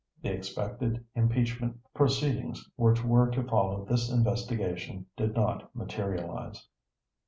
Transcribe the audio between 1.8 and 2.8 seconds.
proceedings